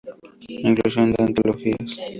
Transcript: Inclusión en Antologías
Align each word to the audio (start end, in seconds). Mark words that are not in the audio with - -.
Inclusión 0.67 1.09
en 1.19 1.25
Antologías 1.25 1.91